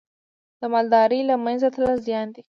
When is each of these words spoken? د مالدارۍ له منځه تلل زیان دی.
د 0.59 0.61
مالدارۍ 0.73 1.21
له 1.29 1.35
منځه 1.45 1.67
تلل 1.73 1.97
زیان 2.07 2.27
دی. 2.35 2.39